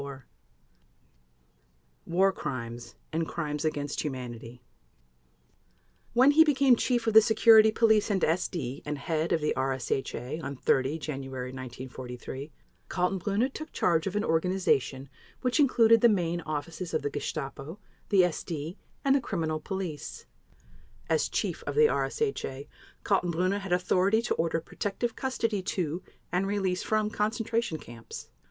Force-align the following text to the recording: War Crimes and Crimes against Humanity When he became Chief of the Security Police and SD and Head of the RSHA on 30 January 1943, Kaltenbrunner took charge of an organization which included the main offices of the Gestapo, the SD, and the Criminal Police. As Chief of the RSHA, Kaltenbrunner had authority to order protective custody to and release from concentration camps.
War 2.07 2.31
Crimes 2.31 2.95
and 3.13 3.27
Crimes 3.27 3.63
against 3.63 4.01
Humanity 4.01 4.63
When 6.13 6.31
he 6.31 6.43
became 6.43 6.75
Chief 6.75 7.05
of 7.05 7.13
the 7.13 7.21
Security 7.21 7.71
Police 7.71 8.09
and 8.09 8.23
SD 8.23 8.81
and 8.83 8.97
Head 8.97 9.31
of 9.31 9.41
the 9.41 9.53
RSHA 9.55 10.41
on 10.43 10.55
30 10.55 10.97
January 10.97 11.49
1943, 11.51 12.51
Kaltenbrunner 12.89 13.53
took 13.53 13.71
charge 13.71 14.07
of 14.07 14.15
an 14.15 14.23
organization 14.23 15.07
which 15.41 15.59
included 15.59 16.01
the 16.01 16.09
main 16.09 16.41
offices 16.47 16.95
of 16.95 17.03
the 17.03 17.11
Gestapo, 17.11 17.77
the 18.09 18.21
SD, 18.21 18.77
and 19.05 19.13
the 19.15 19.21
Criminal 19.21 19.59
Police. 19.59 20.25
As 21.11 21.29
Chief 21.29 21.61
of 21.67 21.75
the 21.75 21.85
RSHA, 21.85 22.67
Kaltenbrunner 23.03 23.59
had 23.59 23.71
authority 23.71 24.23
to 24.23 24.33
order 24.33 24.59
protective 24.59 25.15
custody 25.15 25.61
to 25.61 26.01
and 26.31 26.47
release 26.47 26.81
from 26.81 27.11
concentration 27.11 27.77
camps. 27.77 28.31